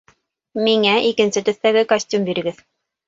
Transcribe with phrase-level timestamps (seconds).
[0.67, 2.65] Миңә икенсе төҫтәге костюм бирегеҙ.